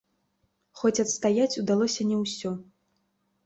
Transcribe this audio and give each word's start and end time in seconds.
Хоць 0.81 0.93
адстаяць 1.03 1.59
удалося 1.67 2.09
не 2.13 2.17
ўсё. 2.25 2.49